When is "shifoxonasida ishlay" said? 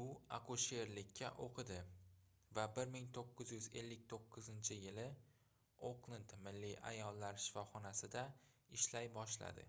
7.46-9.10